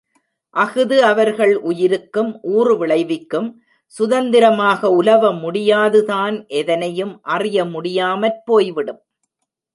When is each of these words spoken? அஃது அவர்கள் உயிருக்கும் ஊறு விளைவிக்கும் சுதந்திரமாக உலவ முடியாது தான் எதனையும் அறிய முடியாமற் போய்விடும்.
அஃது 0.55 0.97
அவர்கள் 1.03 1.53
உயிருக்கும் 1.61 2.31
ஊறு 2.53 2.73
விளைவிக்கும் 2.77 3.49
சுதந்திரமாக 3.93 4.89
உலவ 4.91 5.31
முடியாது 5.33 6.01
தான் 6.05 6.35
எதனையும் 6.53 7.13
அறிய 7.35 7.65
முடியாமற் 7.65 8.41
போய்விடும். 8.45 9.01